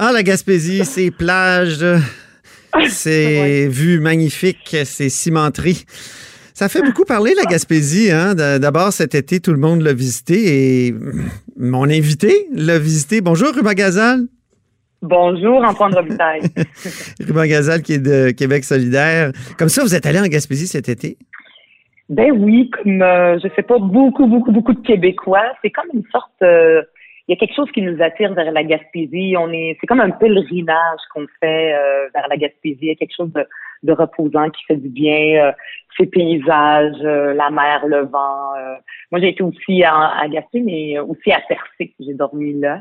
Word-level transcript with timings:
Ah, 0.00 0.12
la 0.12 0.22
Gaspésie, 0.22 0.84
c'est 0.84 1.10
plage, 1.10 1.84
c'est 2.86 3.66
vue 3.68 3.98
magnifique, 3.98 4.76
c'est 4.84 5.08
cimenterie. 5.08 5.86
Ça 6.54 6.68
fait 6.68 6.82
beaucoup 6.82 7.04
parler, 7.04 7.32
la 7.36 7.42
Gaspésie. 7.50 8.12
Hein? 8.12 8.36
D'abord, 8.36 8.92
cet 8.92 9.16
été, 9.16 9.40
tout 9.40 9.50
le 9.50 9.58
monde 9.58 9.82
l'a 9.82 9.92
visité 9.92 10.86
et 10.86 10.94
mon 11.56 11.82
invité 11.90 12.46
l'a 12.52 12.78
visité. 12.78 13.20
Bonjour, 13.20 13.48
Ruba 13.52 13.74
Gazal. 13.74 14.20
Bonjour, 15.02 15.64
Antoine 15.64 15.92
Robitaille. 15.92 16.42
Ruba 17.26 17.48
Gazal, 17.48 17.82
qui 17.82 17.94
est 17.94 17.98
de 17.98 18.30
Québec 18.30 18.62
solidaire. 18.62 19.32
Comme 19.58 19.68
ça, 19.68 19.82
vous 19.82 19.96
êtes 19.96 20.06
allé 20.06 20.20
en 20.20 20.26
Gaspésie 20.26 20.68
cet 20.68 20.88
été? 20.88 21.18
Ben 22.08 22.30
oui, 22.30 22.70
comme, 22.70 23.02
euh, 23.02 23.36
je 23.42 23.48
sais 23.56 23.62
pas, 23.62 23.78
beaucoup, 23.80 24.28
beaucoup, 24.28 24.52
beaucoup 24.52 24.74
de 24.74 24.86
Québécois. 24.86 25.42
C'est 25.60 25.70
comme 25.70 25.90
une 25.92 26.04
sorte... 26.12 26.40
Euh, 26.42 26.82
il 27.28 27.32
y 27.32 27.34
a 27.34 27.36
quelque 27.36 27.54
chose 27.54 27.70
qui 27.72 27.82
nous 27.82 28.02
attire 28.02 28.32
vers 28.32 28.50
la 28.50 28.64
Gaspésie. 28.64 29.34
On 29.38 29.52
est, 29.52 29.76
c'est 29.80 29.86
comme 29.86 30.00
un 30.00 30.10
pèlerinage 30.10 31.00
qu'on 31.12 31.26
fait 31.40 31.74
euh, 31.74 32.08
vers 32.14 32.26
la 32.26 32.38
Gaspésie. 32.38 32.78
Il 32.80 32.88
y 32.88 32.90
a 32.90 32.94
quelque 32.94 33.14
chose 33.14 33.30
de, 33.34 33.46
de 33.82 33.92
reposant 33.92 34.48
qui 34.48 34.64
fait 34.64 34.76
du 34.76 34.88
bien. 34.88 35.44
Euh, 35.44 35.52
ces 35.98 36.06
paysages, 36.06 36.96
euh, 37.04 37.34
la 37.34 37.50
mer, 37.50 37.86
le 37.86 38.06
vent. 38.06 38.54
moi, 39.10 39.20
j'ai 39.20 39.28
été 39.28 39.42
aussi 39.42 39.84
à, 39.84 40.20
à 40.20 40.28
Gaspé, 40.28 40.60
mais 40.60 40.98
aussi 41.00 41.30
à 41.30 41.40
Percé. 41.46 41.94
J'ai 42.00 42.14
dormi 42.14 42.58
là. 42.60 42.80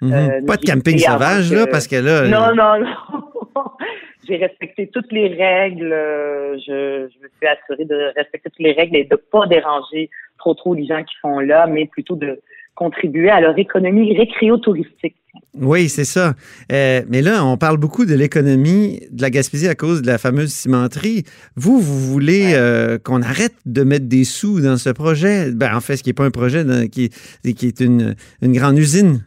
Mm-hmm. 0.00 0.46
Pas 0.46 0.56
de 0.58 0.64
camping 0.64 0.98
sauvage, 0.98 1.52
là, 1.52 1.66
parce 1.66 1.88
que 1.88 1.96
là. 1.96 2.28
Non, 2.28 2.54
non, 2.54 2.78
non. 2.84 3.64
j'ai 4.28 4.36
respecté 4.36 4.86
toutes 4.94 5.10
les 5.10 5.26
règles. 5.26 5.90
Je, 5.90 7.08
je 7.12 7.18
me 7.20 7.28
suis 7.36 7.46
assurée 7.48 7.84
de 7.84 8.12
respecter 8.14 8.48
toutes 8.48 8.60
les 8.60 8.74
règles 8.74 8.96
et 8.96 9.04
de 9.04 9.16
pas 9.16 9.46
déranger 9.48 10.08
trop 10.38 10.54
trop 10.54 10.74
les 10.74 10.86
gens 10.86 11.02
qui 11.02 11.16
sont 11.20 11.40
là, 11.40 11.66
mais 11.66 11.86
plutôt 11.86 12.14
de 12.14 12.38
contribuer 12.78 13.28
à 13.28 13.40
leur 13.40 13.58
économie 13.58 14.16
récréo-touristique. 14.16 15.16
Oui, 15.54 15.88
c'est 15.88 16.04
ça. 16.04 16.34
Euh, 16.70 17.02
mais 17.08 17.22
là, 17.22 17.44
on 17.44 17.56
parle 17.56 17.76
beaucoup 17.76 18.06
de 18.06 18.14
l'économie 18.14 19.00
de 19.10 19.20
la 19.20 19.30
Gaspésie 19.30 19.68
à 19.68 19.74
cause 19.74 20.00
de 20.00 20.06
la 20.06 20.18
fameuse 20.18 20.52
cimenterie. 20.52 21.24
Vous, 21.56 21.80
vous 21.80 21.98
voulez 22.12 22.52
euh, 22.54 22.96
qu'on 23.04 23.20
arrête 23.20 23.56
de 23.66 23.82
mettre 23.82 24.06
des 24.06 24.22
sous 24.22 24.60
dans 24.60 24.76
ce 24.76 24.90
projet? 24.90 25.50
Ben, 25.52 25.74
en 25.74 25.80
fait, 25.80 25.96
ce 25.96 26.04
qui 26.04 26.10
n'est 26.10 26.14
pas 26.14 26.24
un 26.24 26.30
projet, 26.30 26.62
qui, 26.88 27.10
qui 27.58 27.66
est 27.66 27.80
une, 27.80 28.14
une 28.42 28.52
grande 28.52 28.78
usine. 28.78 29.24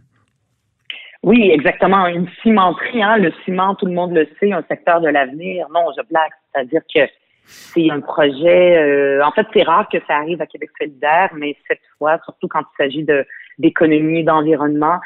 Oui, 1.24 1.52
exactement. 1.52 2.08
Une 2.08 2.30
cimenterie, 2.42 3.04
hein, 3.04 3.18
le 3.18 3.32
ciment, 3.44 3.76
tout 3.76 3.86
le 3.86 3.94
monde 3.94 4.14
le 4.14 4.28
sait, 4.40 4.52
un 4.54 4.64
secteur 4.70 5.02
de 5.02 5.10
l'avenir. 5.10 5.68
Non, 5.74 5.86
je 5.98 6.04
blague. 6.10 6.32
C'est-à-dire 6.54 6.82
que 6.94 7.02
c'est 7.46 7.90
un 7.90 8.00
projet. 8.00 8.78
Euh, 8.78 9.26
en 9.26 9.32
fait, 9.34 9.46
c'est 9.54 9.64
rare 9.64 9.88
que 9.92 9.98
ça 10.08 10.16
arrive 10.16 10.42
à 10.42 10.46
Québec 10.46 10.70
solidaire, 10.80 11.32
mais 11.36 11.56
cette 11.68 11.82
fois, 11.98 12.18
surtout 12.24 12.48
quand 12.48 12.62
il 12.62 12.78
s'agit 12.78 13.04
de 13.04 13.26
d'économie, 13.58 14.24
d'environnement, 14.24 15.00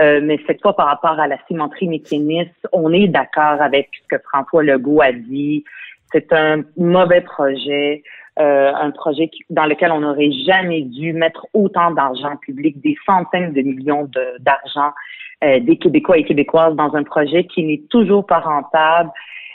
euh, 0.00 0.20
mais 0.22 0.38
cette 0.46 0.62
fois 0.62 0.74
par 0.74 0.86
rapport 0.86 1.18
à 1.20 1.26
la 1.26 1.36
cimenterie 1.46 1.88
mécaniste, 1.88 2.68
on 2.72 2.92
est 2.92 3.08
d'accord 3.08 3.60
avec 3.60 3.90
ce 4.02 4.16
que 4.16 4.22
François 4.22 4.62
Legault 4.62 5.02
a 5.02 5.12
dit. 5.12 5.64
C'est 6.12 6.32
un 6.32 6.62
mauvais 6.76 7.20
projet, 7.20 8.02
euh, 8.38 8.72
un 8.74 8.90
projet 8.90 9.30
dans 9.50 9.66
lequel 9.66 9.92
on 9.92 10.00
n'aurait 10.00 10.32
jamais 10.46 10.82
dû 10.82 11.12
mettre 11.12 11.46
autant 11.52 11.90
d'argent 11.90 12.36
public, 12.36 12.80
des 12.80 12.96
centaines 13.06 13.52
de 13.52 13.62
millions 13.62 14.08
d'argent 14.40 14.92
des 15.42 15.78
Québécois 15.78 16.18
et 16.18 16.24
Québécoises 16.24 16.76
dans 16.76 16.94
un 16.94 17.02
projet 17.02 17.44
qui 17.44 17.64
n'est 17.64 17.80
toujours 17.88 18.26
pas 18.26 18.40
rentable, 18.40 19.10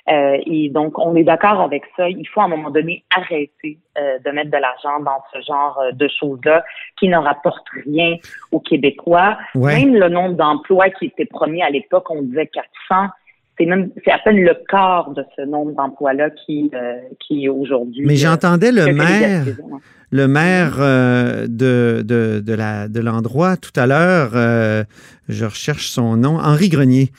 euh, 0.09 0.37
et 0.45 0.69
donc, 0.69 0.99
on 0.99 1.15
est 1.15 1.23
d'accord 1.23 1.61
avec 1.61 1.83
ça. 1.97 2.07
Il 2.09 2.27
faut 2.27 2.41
à 2.41 2.45
un 2.45 2.49
moment 2.49 2.69
donné 2.69 3.03
arrêter 3.15 3.79
euh, 3.97 4.19
de 4.23 4.31
mettre 4.31 4.51
de 4.51 4.57
l'argent 4.57 4.99
dans 4.99 5.23
ce 5.33 5.41
genre 5.41 5.79
euh, 5.79 5.91
de 5.93 6.07
choses-là 6.19 6.63
qui 6.99 7.07
ne 7.07 7.17
rapportent 7.17 7.65
rien 7.85 8.17
aux 8.51 8.59
Québécois. 8.59 9.37
Même 9.55 9.95
le 9.95 10.09
nombre 10.09 10.35
d'emplois 10.35 10.89
qui 10.91 11.05
était 11.05 11.25
promis 11.25 11.63
à 11.63 11.69
l'époque, 11.69 12.09
on 12.09 12.21
disait 12.21 12.47
400 12.47 13.09
c'est 13.57 13.65
même 13.65 13.89
c'est 14.03 14.11
à 14.11 14.19
peine 14.19 14.41
le 14.41 14.53
quart 14.67 15.11
de 15.11 15.23
ce 15.37 15.41
nombre 15.43 15.71
d'emplois-là 15.71 16.29
qui 16.29 16.69
qui 17.25 17.47
aujourd'hui. 17.47 18.05
Mais 18.05 18.17
j'entendais 18.17 18.69
le 18.69 18.91
maire, 18.91 19.45
le 20.11 20.27
maire 20.27 20.75
de, 20.77 22.01
de, 22.03 22.41
de 22.45 22.53
la 22.53 22.89
de 22.89 22.99
l'endroit 22.99 23.55
tout 23.55 23.71
à 23.77 23.87
l'heure. 23.87 24.31
je 25.29 25.45
recherche 25.45 25.87
son 25.87 26.17
nom, 26.17 26.37
Henri 26.37 26.67
Grenier. 26.67 27.11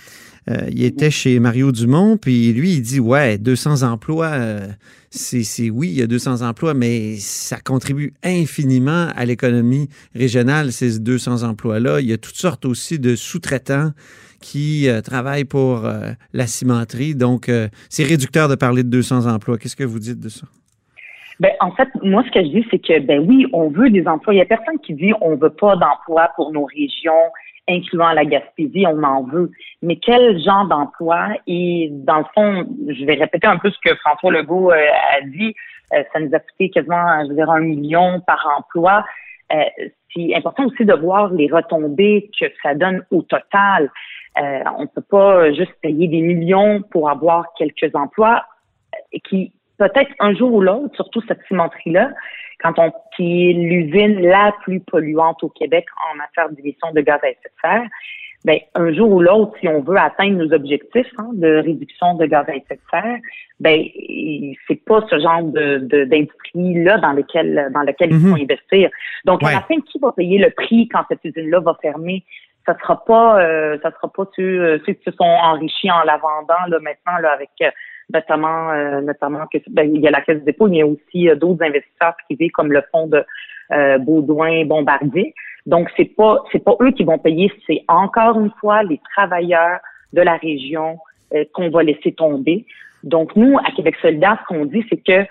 Euh, 0.49 0.69
il 0.71 0.84
était 0.84 1.11
chez 1.11 1.41
Mario 1.41 1.73
Dumont, 1.73 2.17
puis 2.17 2.53
lui, 2.53 2.75
il 2.75 2.83
dit 2.83 3.01
Ouais, 3.01 3.37
200 3.39 3.83
emplois, 3.83 4.31
euh, 4.34 4.69
c'est 5.11 5.71
oui, 5.71 5.89
il 5.89 5.99
y 5.99 6.03
a 6.03 6.07
200 6.07 6.47
emplois, 6.47 6.75
mais 6.75 7.17
ça 7.17 7.59
contribue 7.59 8.15
infiniment 8.23 9.09
à 9.17 9.25
l'économie 9.25 9.89
régionale, 10.15 10.73
ces 10.73 11.01
200 11.01 11.43
emplois-là. 11.43 12.01
Il 12.01 12.06
y 12.06 12.12
a 12.12 12.19
toutes 12.19 12.37
sortes 12.37 12.65
aussi 12.65 12.99
de 12.99 13.17
sous-traitants 13.17 13.91
qui 14.41 14.89
euh, 14.89 15.01
travaillent 15.01 15.45
pour 15.45 15.89
la 16.33 16.47
cimenterie. 16.47 17.15
Donc, 17.15 17.51
c'est 17.89 18.05
réducteur 18.05 18.49
de 18.49 18.55
parler 18.55 18.85
de 18.85 18.89
200 18.89 19.27
emplois. 19.27 19.59
Qu'est-ce 19.59 19.77
que 19.77 19.85
vous 19.85 19.99
dites 19.99 20.21
de 20.21 20.29
ça? 20.29 20.47
Ben, 21.39 21.53
en 21.61 21.71
fait, 21.73 21.89
moi, 22.03 22.23
ce 22.27 22.31
que 22.31 22.43
je 22.43 22.49
dis, 22.49 22.67
c'est 22.71 22.79
que, 22.79 22.99
ben 23.01 23.21
oui, 23.27 23.47
on 23.53 23.69
veut 23.69 23.91
des 23.91 24.06
emplois. 24.06 24.33
Il 24.33 24.37
n'y 24.37 24.43
a 24.43 24.47
personne 24.47 24.79
qui 24.79 24.95
dit 24.95 25.12
on 25.21 25.37
veut 25.37 25.51
pas 25.51 25.77
d'emplois 25.77 26.31
pour 26.37 26.53
nos 26.53 26.65
régions 26.65 27.12
incluant 27.69 28.12
la 28.12 28.25
Gaspésie, 28.25 28.84
on 28.87 29.03
en 29.03 29.22
veut. 29.25 29.50
Mais 29.82 29.97
quel 29.97 30.41
genre 30.43 30.66
d'emploi? 30.66 31.28
Et 31.47 31.88
dans 31.91 32.19
le 32.19 32.25
fond, 32.34 32.66
je 32.88 33.04
vais 33.04 33.15
répéter 33.15 33.47
un 33.47 33.59
peu 33.59 33.71
ce 33.71 33.78
que 33.84 33.94
François 33.97 34.31
Legault 34.32 34.71
euh, 34.71 34.87
a 35.16 35.21
dit. 35.22 35.54
Euh, 35.93 36.03
ça 36.12 36.21
nous 36.21 36.34
a 36.34 36.38
coûté 36.41 36.71
quasiment, 36.71 37.25
je 37.25 37.28
veux 37.28 37.34
dire, 37.34 37.50
un 37.50 37.60
million 37.60 38.21
par 38.21 38.47
emploi. 38.59 39.05
Euh, 39.53 39.65
c'est 40.15 40.34
important 40.34 40.66
aussi 40.66 40.84
de 40.84 40.94
voir 40.94 41.32
les 41.32 41.49
retombées 41.50 42.31
que 42.38 42.47
ça 42.62 42.75
donne 42.75 43.05
au 43.10 43.22
total. 43.22 43.91
on 44.37 44.82
ne 44.82 44.87
peut 44.87 45.03
pas 45.03 45.53
juste 45.53 45.75
payer 45.82 46.09
des 46.09 46.21
millions 46.21 46.82
pour 46.91 47.10
avoir 47.10 47.53
quelques 47.59 47.94
emplois 47.94 48.44
qui, 49.25 49.53
peut-être 49.78 50.10
un 50.20 50.34
jour 50.34 50.53
ou 50.53 50.60
l'autre, 50.60 50.94
surtout 50.94 51.22
cette 51.28 51.41
cimenterie-là, 51.48 52.10
quand 52.62 52.78
on 52.78 52.92
qui 53.16 53.50
est 53.50 53.53
l'usine 53.53 54.20
la 54.20 54.53
plus 54.62 54.81
polluante 54.81 55.42
au 55.42 55.48
Québec 55.48 55.87
en 56.10 56.16
matière 56.16 56.50
d'émissions 56.50 56.92
de 56.92 57.00
gaz 57.00 57.20
à 57.22 57.28
effet 57.28 57.41
de 57.44 57.60
serre, 57.60 57.88
ben, 58.44 58.59
un 58.75 58.92
jour 58.92 59.10
ou 59.10 59.20
l'autre, 59.20 59.54
si 59.60 59.66
on 59.66 59.81
veut 59.81 59.98
atteindre 59.98 60.38
nos 60.38 60.53
objectifs 60.53 61.10
hein, 61.19 61.31
de 61.32 61.56
réduction 61.56 62.14
de 62.14 62.26
gaz 62.26 62.44
à 62.48 62.54
effet 62.54 62.76
de 62.76 62.81
serre, 62.91 63.19
ben 63.59 63.82
c'est 64.69 64.84
pas 64.84 65.04
ce 65.10 65.19
genre 65.19 65.42
de, 65.42 66.04
d'industrie 66.04 66.84
là 66.84 66.98
dans 66.98 67.12
lequel 67.12 67.70
dans 67.75 67.82
lequel 67.82 68.12
il 68.12 68.20
faut 68.20 68.37
mhm. 68.37 68.43
investir. 68.43 68.91
Donc 69.25 69.43
à 69.43 69.50
la 69.50 69.60
fin, 69.62 69.81
qui 69.81 69.98
va 69.98 70.12
payer 70.12 70.38
le 70.38 70.50
prix 70.50 70.88
quand 70.88 71.03
cette 71.08 71.25
usine-là 71.25 71.60
va 71.60 71.76
fermer? 71.82 72.25
Ça 72.66 72.76
sera 72.81 73.04
pas 73.04 73.41
euh, 73.43 73.78
ça 73.82 73.91
sera 73.93 74.12
pas 74.12 74.25
ceux, 74.37 74.81
ceux 74.87 74.93
qui 74.93 75.04
se 75.04 75.12
sont 75.12 75.25
enrichis 75.25 75.91
en 75.91 76.04
la 76.04 76.19
vendant 76.19 76.66
là 76.69 76.78
maintenant 76.81 77.19
là 77.20 77.32
avec 77.32 77.50
euh, 77.62 77.70
notamment 78.12 78.71
euh, 78.71 79.00
notamment 79.00 79.47
que 79.53 79.59
ben, 79.71 79.94
il 79.94 80.00
y 80.00 80.09
a 80.09 80.11
la 80.11 80.21
Caisse 80.21 80.39
des 80.39 80.53
dépôt, 80.53 80.69
il 80.69 80.77
y 80.77 80.83
a 80.83 80.87
aussi 80.87 81.28
euh, 81.28 81.34
d'autres 81.34 81.65
investisseurs 81.65 82.15
privés 82.25 82.50
comme 82.50 82.72
le 82.72 82.83
fonds 82.93 83.06
de 83.06 83.25
euh, 83.72 83.99
Baudouin 83.99 84.65
Bombardier. 84.65 85.34
Donc 85.67 85.91
c'est 85.97 86.17
pas 86.17 86.43
c'est 86.53 86.62
pas 86.62 86.77
eux 86.81 86.93
qui 86.93 87.05
vont 87.05 87.19
payer, 87.19 87.50
c'est 87.67 87.83
encore 87.89 88.39
une 88.39 88.53
fois 88.61 88.83
les 88.84 89.00
travailleurs 89.15 89.81
de 90.12 90.22
la 90.22 90.37
région 90.37 90.99
qu'on 91.53 91.71
va 91.71 91.83
laisser 91.83 92.12
tomber. 92.12 92.65
Donc 93.03 93.34
nous 93.34 93.59
à 93.59 93.72
Québec 93.72 93.97
solidaire, 94.00 94.38
ce 94.43 94.55
qu'on 94.55 94.65
dit 94.65 94.84
c'est 94.88 95.03
que 95.03 95.28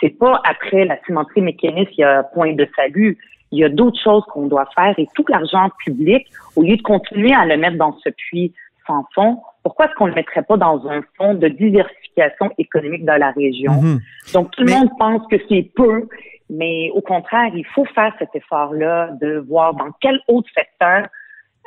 c'est 0.00 0.10
pas 0.10 0.42
après 0.44 0.84
la 0.84 0.98
cimenterie 1.06 1.40
mécaniste, 1.40 1.90
il 1.96 2.02
y 2.02 2.04
a 2.04 2.22
point 2.22 2.52
de 2.52 2.68
salut. 2.76 3.16
Il 3.50 3.58
y 3.58 3.64
a 3.64 3.70
d'autres 3.70 3.98
choses 3.98 4.24
qu'on 4.26 4.46
doit 4.46 4.68
faire 4.74 4.94
et 4.98 5.08
tout 5.14 5.24
l'argent 5.26 5.70
public, 5.82 6.26
au 6.54 6.62
lieu 6.62 6.76
de 6.76 6.82
continuer 6.82 7.32
à 7.32 7.46
le 7.46 7.56
mettre 7.56 7.78
dans 7.78 7.96
ce 8.04 8.10
puits 8.10 8.52
sans 8.86 9.04
fond, 9.14 9.38
pourquoi 9.68 9.84
est-ce 9.84 9.94
qu'on 9.96 10.06
ne 10.06 10.12
le 10.12 10.16
mettrait 10.16 10.44
pas 10.44 10.56
dans 10.56 10.82
un 10.88 11.02
fonds 11.18 11.34
de 11.34 11.46
diversification 11.46 12.50
économique 12.56 13.04
dans 13.04 13.18
la 13.18 13.32
région? 13.32 13.74
Mhm. 13.74 14.00
Donc, 14.32 14.50
tout 14.52 14.64
le 14.64 14.72
monde 14.72 14.88
pense 14.98 15.20
que 15.30 15.36
c'est 15.46 15.70
peu, 15.76 16.08
mais 16.48 16.90
au 16.94 17.02
contraire, 17.02 17.52
il 17.54 17.66
faut 17.74 17.84
faire 17.84 18.14
cet 18.18 18.30
effort-là 18.34 19.10
de 19.20 19.44
voir 19.46 19.74
dans 19.74 19.90
quel 20.00 20.18
autre 20.26 20.48
secteur 20.56 21.06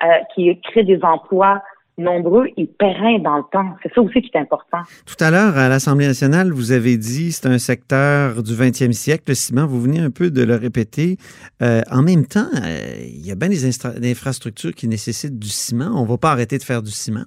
euh, 0.03 0.07
qui 0.33 0.59
crée 0.61 0.83
des 0.83 0.99
emplois 1.03 1.61
nombreux 1.99 2.47
et 2.57 2.65
pérennes 2.65 3.21
dans 3.21 3.37
le 3.37 3.43
temps. 3.51 3.75
C'est 3.83 3.93
ça 3.93 4.01
aussi 4.01 4.19
qui 4.23 4.31
est 4.33 4.39
important. 4.39 4.79
Tout 5.05 5.23
à 5.23 5.29
l'heure, 5.29 5.55
à 5.55 5.69
l'Assemblée 5.69 6.07
nationale, 6.07 6.51
vous 6.51 6.71
avez 6.71 6.97
dit 6.97 7.31
c'est 7.31 7.45
un 7.45 7.59
secteur 7.59 8.41
du 8.41 8.53
20e 8.53 8.93
siècle, 8.93 9.25
le 9.27 9.35
ciment. 9.35 9.67
Vous 9.67 9.79
venez 9.79 9.99
un 9.99 10.09
peu 10.09 10.31
de 10.31 10.43
le 10.43 10.55
répéter. 10.55 11.17
Euh, 11.61 11.81
en 11.91 12.01
même 12.01 12.25
temps, 12.25 12.49
euh, 12.55 12.95
il 12.99 13.23
y 13.23 13.31
a 13.31 13.35
bien 13.35 13.49
des, 13.49 13.65
infrastructures 14.09 14.73
qui 14.73 14.87
nécessitent 14.87 15.37
du 15.37 15.49
ciment. 15.49 15.91
On 15.93 16.03
ne 16.03 16.07
va 16.07 16.17
pas 16.17 16.31
arrêter 16.31 16.57
de 16.57 16.63
faire 16.63 16.81
du 16.81 16.91
ciment. 16.91 17.25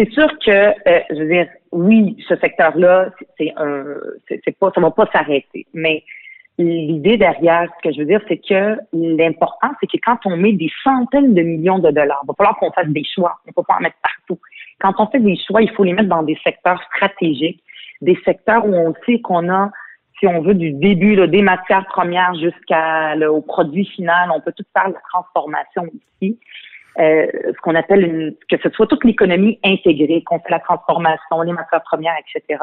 C'est 0.00 0.10
sûr 0.12 0.28
que, 0.38 0.50
euh, 0.50 1.00
je 1.10 1.14
veux 1.14 1.28
dire, 1.28 1.46
oui, 1.72 2.16
ce 2.26 2.34
secteur-là, 2.36 3.10
c'est 3.36 3.52
un, 3.58 3.84
c'est 4.30 4.58
pas, 4.58 4.72
ça 4.74 4.80
va 4.80 4.90
pas 4.90 5.06
s'arrêter. 5.12 5.66
Mais 5.74 6.04
l'idée 6.56 7.18
derrière, 7.18 7.68
ce 7.76 7.86
que 7.86 7.94
je 7.94 7.98
veux 8.00 8.06
dire, 8.06 8.22
c'est 8.26 8.38
que 8.38 8.78
l'important, 8.94 9.68
c'est 9.78 9.86
que 9.86 9.98
quand 10.02 10.16
on 10.24 10.38
met 10.38 10.54
des 10.54 10.70
centaines 10.82 11.34
de 11.34 11.42
millions 11.42 11.80
de 11.80 11.90
dollars, 11.90 12.20
il 12.24 12.28
va 12.28 12.34
falloir 12.34 12.56
qu'on 12.56 12.72
fasse 12.72 12.88
des 12.88 13.04
choix. 13.04 13.40
On 13.46 13.52
peut 13.52 13.62
pas 13.62 13.74
en 13.74 13.80
mettre 13.80 13.98
partout. 14.02 14.40
Quand 14.80 14.94
on 15.00 15.06
fait 15.08 15.20
des 15.20 15.36
choix, 15.36 15.60
il 15.60 15.70
faut 15.72 15.84
les 15.84 15.92
mettre 15.92 16.08
dans 16.08 16.22
des 16.22 16.38
secteurs 16.44 16.82
stratégiques, 16.94 17.62
des 18.00 18.18
secteurs 18.24 18.64
où 18.64 18.74
on 18.74 18.94
sait 19.04 19.20
qu'on 19.20 19.50
a, 19.50 19.70
si 20.18 20.26
on 20.26 20.40
veut, 20.40 20.54
du 20.54 20.72
début 20.72 21.14
là, 21.14 21.26
des 21.26 21.42
matières 21.42 21.84
premières 21.84 22.32
jusqu'au 22.36 23.42
produit 23.42 23.84
final. 23.84 24.30
On 24.34 24.40
peut 24.40 24.54
tout 24.56 24.64
faire 24.74 24.88
la 24.88 25.00
transformation 25.12 25.84
ici. 26.22 26.38
Euh, 26.98 27.26
ce 27.46 27.60
qu'on 27.62 27.74
appelle 27.74 28.04
une, 28.04 28.34
que 28.50 28.56
ce 28.62 28.68
soit 28.70 28.86
toute 28.86 29.04
l'économie 29.04 29.58
intégrée, 29.64 30.22
qu'on 30.24 30.40
fait 30.40 30.50
la 30.50 30.60
transformation, 30.60 31.42
les 31.42 31.52
matières 31.52 31.82
premières, 31.82 32.14
etc. 32.18 32.62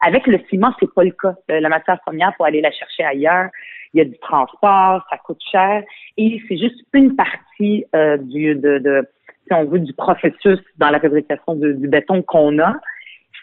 Avec 0.00 0.26
le 0.26 0.40
ciment, 0.50 0.72
c'est 0.80 0.92
pas 0.92 1.04
le 1.04 1.12
cas. 1.12 1.34
Euh, 1.50 1.60
la 1.60 1.68
matière 1.68 2.00
première, 2.00 2.34
pour 2.36 2.46
aller 2.46 2.60
la 2.60 2.72
chercher 2.72 3.04
ailleurs, 3.04 3.48
il 3.94 3.98
y 3.98 4.00
a 4.00 4.04
du 4.04 4.18
transport, 4.18 5.06
ça 5.10 5.16
coûte 5.18 5.40
cher, 5.50 5.82
et 6.16 6.42
c'est 6.48 6.58
juste 6.58 6.80
une 6.92 7.16
partie 7.16 7.86
euh, 7.94 8.16
du 8.18 8.54
de, 8.54 8.78
de, 8.78 9.08
si 9.46 9.54
on 9.54 9.64
veut, 9.64 9.78
du 9.78 9.94
processus 9.94 10.58
dans 10.76 10.90
la 10.90 11.00
fabrication 11.00 11.54
du 11.54 11.88
béton 11.88 12.22
qu'on 12.22 12.58
a 12.58 12.74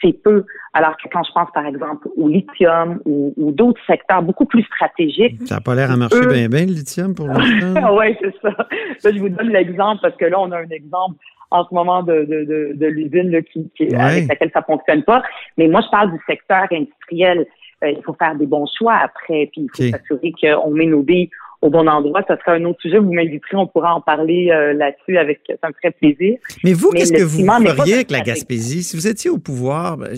c'est 0.05 0.13
peu. 0.13 0.45
Alors 0.73 0.95
que 0.97 1.07
quand 1.11 1.23
je 1.23 1.31
pense, 1.31 1.49
par 1.53 1.65
exemple, 1.65 2.07
au 2.15 2.27
lithium 2.27 2.99
ou, 3.05 3.33
d'autres 3.51 3.81
secteurs 3.87 4.21
beaucoup 4.21 4.45
plus 4.45 4.63
stratégiques. 4.63 5.39
Ça 5.45 5.55
n'a 5.55 5.61
pas 5.61 5.75
l'air 5.75 5.91
à 5.91 5.97
marcher 5.97 6.25
bien, 6.27 6.47
bien, 6.47 6.65
le 6.65 6.73
lithium, 6.73 7.15
pour 7.15 7.27
l'instant. 7.27 7.95
oui, 7.97 8.15
c'est 8.21 8.35
ça. 8.41 9.11
je 9.11 9.19
vous 9.19 9.29
donne 9.29 9.49
l'exemple 9.49 10.01
parce 10.01 10.15
que 10.17 10.25
là, 10.25 10.39
on 10.39 10.51
a 10.51 10.59
un 10.59 10.69
exemple 10.69 11.17
en 11.51 11.65
ce 11.67 11.73
moment 11.73 12.03
de, 12.03 12.25
de, 12.25 12.73
de, 12.75 12.85
l'usine 12.87 13.41
qui, 13.75 13.95
avec 13.95 14.27
laquelle 14.27 14.51
ça 14.53 14.61
fonctionne 14.63 15.03
pas. 15.03 15.23
Mais 15.57 15.67
moi, 15.67 15.81
je 15.81 15.89
parle 15.89 16.11
du 16.11 16.19
secteur 16.27 16.65
industriel. 16.71 17.45
Euh, 17.83 17.91
il 17.91 18.03
faut 18.03 18.13
faire 18.13 18.35
des 18.35 18.45
bons 18.45 18.65
choix 18.77 18.95
après, 18.95 19.49
puis 19.51 19.61
il 19.61 19.69
faut 19.69 19.97
s'assurer 19.97 20.33
qu'on 20.39 20.71
met 20.71 20.85
nos 20.85 21.03
billes 21.03 21.29
au 21.61 21.69
bon 21.69 21.87
endroit. 21.87 22.21
Ça 22.27 22.37
sera 22.37 22.53
un 22.53 22.65
autre 22.65 22.81
sujet. 22.81 22.97
Vous 22.97 23.13
m'inviterez, 23.13 23.57
on 23.57 23.67
pourra 23.67 23.95
en 23.95 24.01
parler 24.01 24.49
euh, 24.51 24.73
là-dessus 24.73 25.17
avec 25.17 25.41
ça 25.47 25.67
me 25.67 25.73
ferait 25.73 25.91
plaisir. 25.91 26.37
Mais 26.63 26.73
vous, 26.73 26.91
qu'est-ce 26.91 27.13
que 27.13 27.23
vous 27.23 27.45
feriez 27.45 27.95
avec 27.95 28.11
la 28.11 28.21
Gaspésie? 28.21 28.83
Si 28.83 28.95
vous 28.95 29.07
étiez 29.07 29.29
au 29.29 29.37
pouvoir, 29.37 29.97
ben, 29.97 30.09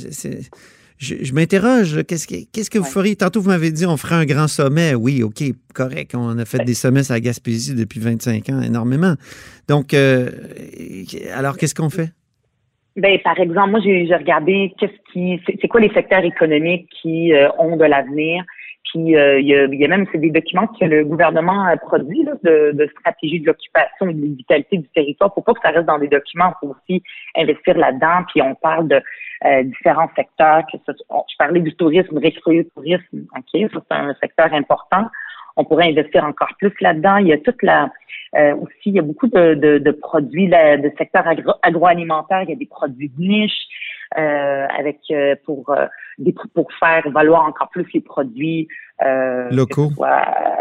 je, 0.99 1.33
m'interroge, 1.33 2.03
qu'est-ce 2.07 2.27
que, 2.27 2.35
qu'est-ce 2.51 2.69
que 2.69 2.79
vous 2.79 2.85
feriez? 2.85 3.15
Tantôt, 3.15 3.39
vous 3.39 3.49
m'avez 3.49 3.71
dit 3.71 3.85
on 3.85 3.97
ferait 3.97 4.15
un 4.15 4.25
grand 4.25 4.47
sommet. 4.47 4.95
Oui, 4.95 5.21
OK, 5.21 5.43
correct. 5.73 6.15
On 6.15 6.37
a 6.39 6.45
fait 6.45 6.63
des 6.63 6.73
sommets 6.73 7.11
à 7.11 7.15
la 7.15 7.19
Gaspésie 7.19 7.75
depuis 7.75 7.99
25 7.99 8.49
ans, 8.49 8.61
énormément. 8.61 9.13
Donc, 9.67 9.93
euh, 9.93 10.29
alors, 11.35 11.57
qu'est-ce 11.57 11.75
qu'on 11.75 11.89
fait? 11.89 12.09
Ben, 12.95 13.19
par 13.23 13.39
exemple, 13.39 13.69
moi, 13.69 13.79
j'ai 13.83 14.07
regardé 14.15 14.73
qu'est-ce 14.79 15.13
qui, 15.13 15.39
c'est 15.45 15.67
quoi 15.67 15.79
les 15.79 15.93
secteurs 15.93 16.25
économiques 16.25 16.89
qui 16.99 17.31
euh, 17.31 17.47
ont 17.59 17.77
de 17.77 17.85
l'avenir? 17.85 18.43
Puis 18.89 19.15
euh, 19.15 19.39
il, 19.39 19.47
y 19.47 19.55
a, 19.55 19.65
y 19.65 19.85
a, 19.85 19.87
même 19.87 20.05
c'est 20.11 20.17
des 20.17 20.29
documents 20.29 20.67
que 20.67 20.85
le 20.85 21.03
gouvernement 21.03 21.63
a 21.63 21.77
produits 21.77 22.23
là, 22.23 22.33
de, 22.43 22.71
de, 22.73 22.87
stratégie 22.87 23.39
de 23.39 23.47
l'occupation 23.47 24.07
et 24.09 24.13
de 24.13 24.35
vitalité 24.37 24.77
du 24.77 24.87
territoire. 24.89 25.33
Faut 25.33 25.41
pas 25.41 25.53
que 25.53 25.61
ça 25.63 25.71
reste 25.71 25.85
dans 25.85 25.99
des 25.99 26.07
documents, 26.07 26.53
faut 26.59 26.69
aussi 26.69 27.03
investir 27.35 27.77
là-dedans. 27.77 28.23
Puis 28.31 28.41
on 28.41 28.55
parle 28.55 28.87
de 28.87 29.01
euh, 29.45 29.63
différents 29.63 30.09
secteurs. 30.15 30.63
Que 30.71 30.77
ce, 30.85 30.91
je 30.91 31.37
parlais 31.37 31.59
du 31.59 31.73
tourisme, 31.75 32.19
du 32.19 32.31
tourisme. 32.73 33.25
Ok, 33.35 33.71
ça 33.73 33.79
c'est 33.89 33.95
un 33.95 34.13
secteur 34.21 34.53
important. 34.53 35.05
On 35.57 35.65
pourrait 35.65 35.89
investir 35.89 36.23
encore 36.23 36.51
plus 36.59 36.73
là-dedans. 36.81 37.17
Il 37.17 37.27
y 37.27 37.33
a 37.33 37.37
toute 37.39 37.61
la 37.63 37.89
euh, 38.35 38.55
aussi, 38.55 38.87
il 38.87 38.93
y 38.93 38.99
a 38.99 39.01
beaucoup 39.01 39.27
de, 39.27 39.53
de, 39.53 39.77
de 39.77 39.91
produits 39.91 40.47
là, 40.47 40.77
de 40.77 40.91
secteur 40.97 41.25
agroalimentaire. 41.63 42.43
Il 42.43 42.49
y 42.49 42.53
a 42.53 42.57
des 42.57 42.65
produits 42.65 43.09
de 43.09 43.21
niche 43.21 43.67
avec 44.15 44.99
euh, 45.11 45.35
pour 45.45 45.75
des, 46.17 46.33
pour 46.53 46.71
faire 46.79 47.09
valoir 47.11 47.45
encore 47.45 47.69
plus 47.69 47.85
les 47.93 48.01
produits 48.01 48.67
locaux. 49.51 49.91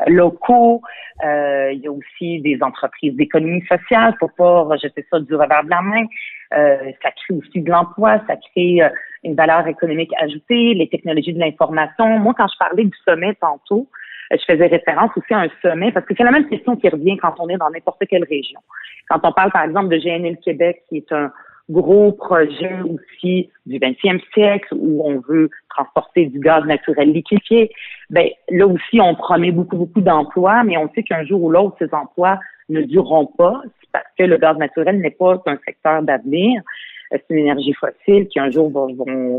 locaux. 0.06 0.82
il 1.22 1.80
y 1.82 1.86
a 1.86 1.92
aussi 1.92 2.40
des 2.40 2.58
entreprises 2.62 3.14
d'économie 3.16 3.64
sociale 3.66 4.14
pour 4.18 4.32
pas 4.34 4.62
rejeter 4.62 5.06
ça 5.10 5.20
du 5.20 5.34
revers 5.34 5.64
de 5.64 5.70
la 5.70 5.82
main. 5.82 6.04
ça 6.50 7.10
crée 7.10 7.34
aussi 7.34 7.60
de 7.60 7.70
l'emploi, 7.70 8.20
ça 8.26 8.36
crée 8.36 8.80
une 9.24 9.34
valeur 9.34 9.66
économique 9.66 10.12
ajoutée, 10.20 10.74
les 10.74 10.88
technologies 10.88 11.32
de 11.32 11.40
l'information. 11.40 12.18
Moi, 12.18 12.34
quand 12.36 12.46
je 12.48 12.58
parlais 12.58 12.84
du 12.84 12.96
sommet 13.04 13.34
tantôt, 13.40 13.88
je 14.30 14.44
faisais 14.46 14.66
référence 14.66 15.10
aussi 15.16 15.34
à 15.34 15.40
un 15.40 15.48
sommet, 15.62 15.92
parce 15.92 16.04
que 16.06 16.14
c'est 16.16 16.24
la 16.24 16.30
même 16.30 16.48
question 16.48 16.76
qui 16.76 16.88
revient 16.88 17.16
quand 17.16 17.34
on 17.38 17.48
est 17.48 17.56
dans 17.56 17.70
n'importe 17.70 18.02
quelle 18.08 18.24
région. 18.24 18.60
Quand 19.08 19.20
on 19.22 19.32
parle, 19.32 19.52
par 19.52 19.64
exemple, 19.64 19.88
de 19.88 19.98
GNL 19.98 20.38
Québec, 20.38 20.82
qui 20.88 20.98
est 20.98 21.12
un 21.12 21.30
gros 21.68 22.12
projet 22.12 22.80
aussi 22.82 23.50
du 23.66 23.78
20e 23.78 24.20
siècle 24.32 24.68
où 24.72 25.02
on 25.04 25.20
veut 25.28 25.50
transporter 25.68 26.26
du 26.26 26.38
gaz 26.38 26.64
naturel 26.64 27.12
liquéfié, 27.12 27.70
ben 28.10 28.28
là 28.50 28.66
aussi 28.66 29.00
on 29.00 29.14
promet 29.14 29.50
beaucoup 29.50 29.76
beaucoup 29.76 30.00
d'emplois, 30.00 30.62
mais 30.64 30.76
on 30.76 30.88
sait 30.94 31.02
qu'un 31.02 31.24
jour 31.24 31.42
ou 31.42 31.50
l'autre 31.50 31.76
ces 31.78 31.92
emplois 31.92 32.38
ne 32.68 32.82
dureront 32.82 33.26
pas. 33.26 33.62
Parce 33.92 34.06
que 34.18 34.24
le 34.24 34.36
gaz 34.36 34.56
naturel 34.58 35.00
n'est 35.00 35.10
pas 35.10 35.42
un 35.46 35.58
secteur 35.64 36.02
d'avenir. 36.02 36.62
C'est 37.10 37.22
une 37.30 37.38
énergie 37.38 37.72
fossile 37.72 38.26
qui 38.26 38.40
un 38.40 38.50
jour 38.50 38.70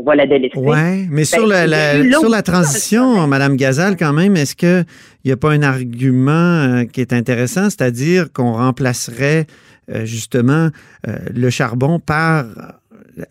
va, 0.04 0.14
la 0.14 0.26
délaisser. 0.26 0.58
Oui, 0.58 1.06
mais 1.10 1.24
sur, 1.24 1.46
ben, 1.46 1.68
la, 1.68 2.02
sur 2.18 2.30
la 2.30 2.40
transition, 2.40 3.26
Madame 3.26 3.56
Gazal, 3.56 3.96
quand 3.96 4.14
même, 4.14 4.36
est-ce 4.36 4.56
qu'il 4.56 4.86
n'y 5.26 5.32
a 5.32 5.36
pas 5.36 5.52
un 5.52 5.62
argument 5.62 6.32
euh, 6.32 6.84
qui 6.84 7.02
est 7.02 7.12
intéressant, 7.12 7.64
c'est-à-dire 7.64 8.32
qu'on 8.32 8.52
remplacerait 8.54 9.46
euh, 9.90 10.04
justement 10.04 10.68
euh, 11.06 11.16
le 11.34 11.50
charbon 11.50 12.00
par 12.00 12.44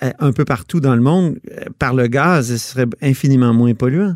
un 0.01 0.33
peu 0.33 0.43
partout 0.43 0.81
dans 0.81 0.95
le 0.95 1.01
monde 1.01 1.37
par 1.79 1.93
le 1.93 2.07
gaz, 2.07 2.51
ce 2.51 2.57
serait 2.57 2.87
infiniment 3.01 3.53
moins 3.53 3.73
polluant? 3.73 4.15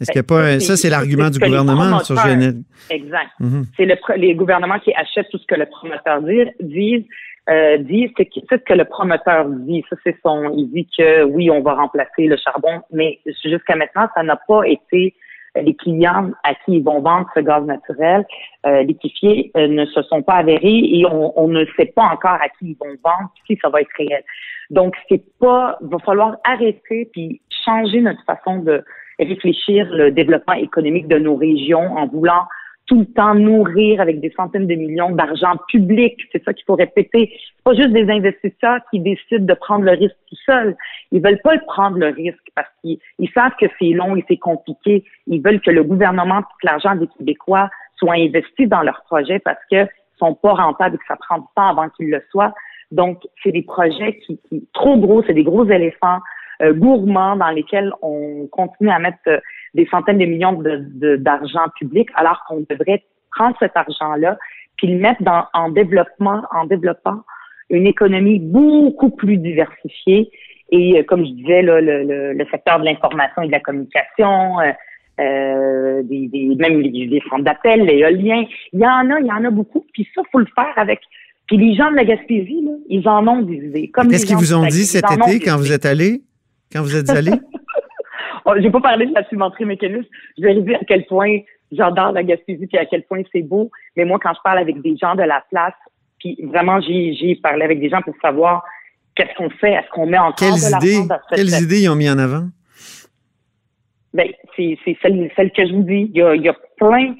Est-ce 0.00 0.10
qu'il 0.10 0.18
n'y 0.18 0.26
a 0.26 0.28
pas 0.28 0.60
ça, 0.60 0.76
c'est 0.76 0.90
l'argument 0.90 1.30
du 1.30 1.38
gouvernement 1.38 2.00
sur 2.00 2.16
GNL. 2.16 2.62
Exact. 2.90 3.30
Mhm. 3.38 3.66
C'est 3.76 3.86
le, 3.86 3.96
les 4.16 4.34
gouvernements 4.34 4.80
qui 4.80 4.92
achètent 4.94 5.30
tout 5.30 5.38
ce 5.38 5.46
que 5.46 5.54
le 5.54 5.66
promoteur 5.66 6.20
dit, 6.22 6.44
disent 6.60 7.04
euh, 7.50 7.78
dit, 7.78 8.12
c'est 8.16 8.28
ce 8.32 8.56
que 8.56 8.72
le 8.72 8.84
promoteur 8.84 9.46
dit. 9.48 9.84
Ça, 9.90 9.96
c'est 10.04 10.16
son. 10.24 10.52
Il 10.56 10.70
dit 10.70 10.88
que 10.96 11.24
oui, 11.24 11.50
on 11.50 11.60
va 11.60 11.74
remplacer 11.74 12.26
le 12.26 12.36
charbon, 12.36 12.82
mais 12.92 13.18
jusqu'à 13.44 13.74
maintenant, 13.74 14.06
ça 14.14 14.22
n'a 14.22 14.36
pas 14.36 14.62
été 14.64 15.06
euh, 15.06 15.21
les 15.54 15.74
clients 15.74 16.30
à 16.44 16.54
qui 16.54 16.76
ils 16.76 16.82
vont 16.82 17.00
vendre 17.00 17.26
ce 17.34 17.40
gaz 17.40 17.64
naturel 17.64 18.24
euh, 18.66 18.82
liquéfié 18.82 19.50
euh, 19.56 19.68
ne 19.68 19.84
se 19.86 20.02
sont 20.02 20.22
pas 20.22 20.34
avérés 20.34 20.80
et 20.82 21.04
on, 21.06 21.38
on, 21.38 21.48
ne 21.48 21.64
sait 21.76 21.92
pas 21.94 22.04
encore 22.04 22.38
à 22.40 22.48
qui 22.48 22.70
ils 22.70 22.76
vont 22.80 22.96
vendre 23.04 23.30
si 23.46 23.58
ça 23.60 23.68
va 23.68 23.80
être 23.80 23.90
réel. 23.98 24.22
Donc 24.70 24.94
c'est 25.08 25.22
pas, 25.38 25.78
va 25.80 25.98
falloir 25.98 26.36
arrêter 26.44 27.08
puis 27.12 27.40
changer 27.64 28.00
notre 28.00 28.24
façon 28.24 28.58
de 28.58 28.82
réfléchir 29.18 29.86
le 29.90 30.10
développement 30.10 30.54
économique 30.54 31.08
de 31.08 31.18
nos 31.18 31.36
régions 31.36 31.96
en 31.96 32.06
voulant 32.06 32.46
tout 32.86 33.00
le 33.00 33.06
temps 33.06 33.34
nourrir 33.34 34.00
avec 34.00 34.20
des 34.20 34.30
centaines 34.30 34.66
de 34.66 34.74
millions 34.74 35.10
d'argent 35.10 35.54
public. 35.68 36.20
C'est 36.32 36.42
ça 36.44 36.52
qu'il 36.52 36.64
faut 36.64 36.74
répéter. 36.74 37.32
C'est 37.32 37.64
pas 37.64 37.74
juste 37.74 37.92
des 37.92 38.10
investisseurs 38.10 38.80
qui 38.90 39.00
décident 39.00 39.44
de 39.44 39.54
prendre 39.54 39.84
le 39.84 39.92
risque 39.92 40.16
tout 40.28 40.36
seuls. 40.46 40.76
Ils 41.12 41.22
veulent 41.22 41.40
pas 41.42 41.56
prendre 41.58 41.98
le 41.98 42.08
risque 42.08 42.48
parce 42.54 42.68
qu'ils 42.80 43.30
savent 43.34 43.54
que 43.60 43.66
c'est 43.78 43.90
long 43.90 44.16
et 44.16 44.24
c'est 44.28 44.36
compliqué. 44.36 45.04
Ils 45.26 45.40
veulent 45.40 45.60
que 45.60 45.70
le 45.70 45.84
gouvernement, 45.84 46.42
tout 46.42 46.66
l'argent 46.66 46.94
des 46.96 47.06
Québécois 47.18 47.70
soit 47.96 48.14
investi 48.14 48.66
dans 48.66 48.82
leurs 48.82 49.02
projets 49.04 49.38
parce 49.38 49.60
que 49.70 49.86
sont 50.18 50.34
pas 50.34 50.52
rentables 50.52 50.96
et 50.96 50.98
que 50.98 51.04
ça 51.06 51.16
prend 51.16 51.38
du 51.38 51.46
temps 51.56 51.68
avant 51.68 51.88
qu'ils 51.90 52.10
le 52.10 52.22
soient. 52.30 52.54
Donc, 52.90 53.22
c'est 53.42 53.52
des 53.52 53.62
projets 53.62 54.18
qui, 54.26 54.38
qui 54.48 54.68
trop 54.72 54.98
gros, 54.98 55.22
c'est 55.26 55.34
des 55.34 55.44
gros 55.44 55.64
éléphants 55.64 56.18
euh, 56.62 56.72
gourmands 56.72 57.36
dans 57.36 57.50
lesquels 57.50 57.92
on 58.02 58.46
continue 58.48 58.90
à 58.90 58.98
mettre 58.98 59.18
euh, 59.26 59.38
des 59.74 59.86
centaines 59.86 60.18
de 60.18 60.26
millions 60.26 60.52
de, 60.52 61.16
d'argent 61.16 61.66
public, 61.78 62.08
alors 62.14 62.44
qu'on 62.46 62.64
devrait 62.68 63.02
prendre 63.30 63.56
cet 63.58 63.76
argent-là 63.76 64.38
puis 64.76 64.88
le 64.88 64.98
mettre 64.98 65.22
dans, 65.22 65.44
en 65.54 65.70
développement, 65.70 66.42
en 66.50 66.66
développant 66.66 67.22
une 67.70 67.86
économie 67.86 68.38
beaucoup 68.38 69.10
plus 69.10 69.36
diversifiée. 69.36 70.30
Et 70.70 70.98
euh, 70.98 71.02
comme 71.04 71.24
je 71.24 71.30
disais, 71.32 71.62
là, 71.62 71.80
le, 71.80 72.32
le, 72.32 72.46
secteur 72.50 72.80
de 72.80 72.84
l'information 72.84 73.42
et 73.42 73.46
de 73.46 73.52
la 73.52 73.60
communication, 73.60 74.58
euh, 75.20 76.02
des, 76.02 76.28
des, 76.28 76.54
même 76.56 76.80
les, 76.80 77.22
centres 77.28 77.44
d'appel, 77.44 77.84
l'éolien, 77.84 78.44
il 78.72 78.80
y 78.80 78.86
en 78.86 79.10
a, 79.10 79.20
il 79.20 79.26
y 79.26 79.32
en 79.32 79.44
a 79.44 79.50
beaucoup. 79.50 79.84
Puis 79.92 80.08
ça, 80.14 80.22
faut 80.32 80.38
le 80.38 80.46
faire 80.54 80.72
avec. 80.76 81.00
Puis 81.46 81.56
les 81.58 81.74
gens 81.74 81.90
de 81.90 81.96
la 81.96 82.04
Gaspésie, 82.04 82.62
là, 82.64 82.72
ils 82.88 83.06
en 83.08 83.26
ont 83.28 83.42
des 83.42 83.56
idées. 83.56 83.90
Qu'est-ce 84.10 84.26
qu'ils 84.26 84.36
vous 84.36 84.54
ont 84.54 84.66
dit 84.66 84.84
cet 84.84 85.04
été 85.10 85.40
quand 85.40 85.56
vous 85.56 85.72
êtes 85.72 85.86
allé? 85.86 86.22
Quand 86.72 86.82
vous 86.82 86.96
êtes 86.96 87.10
allé? 87.10 87.32
Oh, 88.44 88.52
j'ai 88.58 88.70
pas 88.70 88.80
parlé 88.80 89.06
de 89.06 89.14
la 89.14 89.24
cimenterie 89.28 89.64
mécaniste. 89.64 90.08
Je 90.38 90.44
vais 90.44 90.54
dire 90.60 90.78
à 90.80 90.84
quel 90.84 91.04
point 91.06 91.38
j'adore 91.70 92.12
la 92.12 92.22
Gaspésie 92.22 92.68
et 92.72 92.78
à 92.78 92.86
quel 92.86 93.02
point 93.04 93.22
c'est 93.32 93.42
beau. 93.42 93.70
Mais 93.96 94.04
moi, 94.04 94.18
quand 94.22 94.32
je 94.34 94.40
parle 94.42 94.58
avec 94.58 94.80
des 94.82 94.96
gens 94.96 95.14
de 95.14 95.22
la 95.22 95.44
place, 95.50 95.74
puis 96.18 96.38
vraiment, 96.42 96.80
j'ai 96.80 97.38
parlé 97.42 97.64
avec 97.64 97.80
des 97.80 97.88
gens 97.88 98.02
pour 98.02 98.14
savoir 98.20 98.64
qu'est-ce 99.14 99.34
qu'on 99.36 99.50
fait, 99.50 99.72
est-ce 99.72 99.88
qu'on 99.90 100.06
met 100.06 100.18
encore 100.18 100.34
quelles 100.38 100.52
de 100.54 100.76
idées, 100.76 101.14
Quelles 101.30 101.62
idées 101.62 101.80
ils 101.82 101.88
ont 101.88 101.96
mis 101.96 102.10
en 102.10 102.18
avant? 102.18 102.48
Ben, 104.14 104.28
c'est 104.56 104.76
celle, 105.00 105.30
celle, 105.34 105.50
que 105.52 105.66
je 105.66 105.72
vous 105.72 105.84
dis. 105.84 106.10
Il 106.12 106.18
y 106.18 106.22
a, 106.22 106.34
il 106.34 106.42
y 106.42 106.48
a 106.48 106.56
plein. 106.76 107.14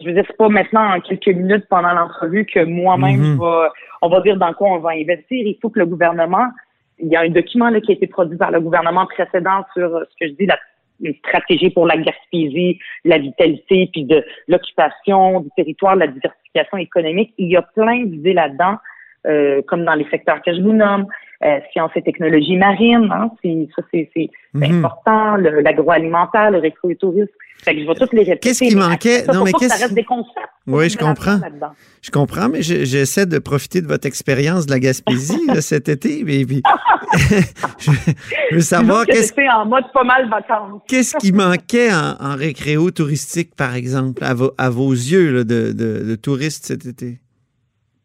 Je 0.00 0.06
veux 0.06 0.12
dire, 0.12 0.24
c'est 0.26 0.36
pas 0.36 0.48
maintenant 0.48 0.94
en 0.94 1.00
quelques 1.00 1.28
minutes 1.28 1.64
pendant 1.70 1.92
l'entrevue 1.92 2.44
que 2.44 2.64
moi-même, 2.64 3.36
mm-hmm. 3.36 3.70
on 4.02 4.08
va 4.08 4.20
dire 4.20 4.36
dans 4.36 4.52
quoi 4.52 4.72
on 4.72 4.78
va 4.78 4.90
investir. 4.90 5.46
Il 5.46 5.56
faut 5.62 5.70
que 5.70 5.78
le 5.78 5.86
gouvernement 5.86 6.48
il 6.98 7.08
y 7.08 7.16
a 7.16 7.20
un 7.20 7.30
document 7.30 7.70
là, 7.70 7.80
qui 7.80 7.92
a 7.92 7.94
été 7.94 8.06
produit 8.06 8.36
par 8.36 8.50
le 8.50 8.60
gouvernement 8.60 9.06
précédent 9.06 9.64
sur 9.74 9.94
euh, 9.94 10.04
ce 10.10 10.24
que 10.24 10.30
je 10.30 10.36
dis, 10.36 10.46
la 10.46 10.58
une 11.00 11.14
stratégie 11.16 11.70
pour 11.70 11.86
la 11.86 11.96
Gaspésie, 11.96 12.78
la 13.04 13.18
vitalité, 13.18 13.88
puis 13.92 14.04
de 14.04 14.24
l'occupation 14.48 15.40
du 15.40 15.48
territoire, 15.56 15.96
la 15.96 16.06
diversification 16.06 16.78
économique. 16.78 17.34
Il 17.36 17.50
y 17.50 17.56
a 17.56 17.62
plein 17.62 18.04
d'idées 18.04 18.32
là-dedans 18.32 18.76
euh, 19.26 19.62
comme 19.66 19.84
dans 19.84 19.94
les 19.94 20.06
secteurs 20.10 20.42
que 20.42 20.54
je 20.54 20.60
vous 20.60 20.72
nomme, 20.72 21.06
euh, 21.42 21.58
sciences 21.72 21.92
et 21.96 22.02
technologies 22.02 22.56
marines, 22.56 23.08
hein, 23.10 23.30
c'est, 23.42 23.68
ça 23.74 23.82
c'est, 23.90 24.30
mhm. 24.52 24.62
important, 24.62 25.36
l'agroalimentaire, 25.36 26.50
le 26.50 26.58
récro-tourisme. 26.58 27.32
Fait 27.62 27.74
que 27.74 27.80
je 27.80 27.86
vais 27.86 27.94
toutes 27.94 28.12
les 28.12 28.24
répéter. 28.24 28.48
Qu'est-ce 28.50 28.64
qui 28.64 28.76
manquait? 28.76 29.24
non, 29.32 29.44
mais 29.44 29.52
qu'est-ce... 29.52 29.94
Oui, 30.66 30.88
je 30.88 30.96
comprends. 30.96 31.40
Je 32.00 32.10
comprends, 32.10 32.48
mais 32.48 32.62
j'essaie 32.62 33.26
de 33.26 33.38
profiter 33.38 33.82
de 33.82 33.86
votre 33.86 34.06
expérience 34.06 34.66
de 34.66 34.72
la 34.72 34.80
Gaspésie 34.80 35.46
cet 35.60 35.88
été. 35.88 36.22
Mais, 36.24 36.44
je, 37.78 38.54
veux 38.54 38.60
savoir 38.60 39.04
qu'est-ce 39.06 39.34
en 39.54 39.66
mode 39.66 39.84
pas 39.92 40.04
mal 40.04 40.28
vacances. 40.28 40.82
qu'est-ce 40.88 41.16
qui 41.18 41.32
manquait 41.32 41.92
en, 41.92 42.16
en, 42.18 42.34
récréo 42.34 42.90
touristique, 42.90 43.54
par 43.54 43.74
exemple, 43.74 44.24
à, 44.24 44.34
à 44.58 44.70
vos 44.70 44.90
yeux 44.90 45.44
de, 45.44 45.72
de, 45.72 46.04
de 46.04 46.14
touristes 46.16 46.64
cet 46.64 46.86
été? 46.86 47.18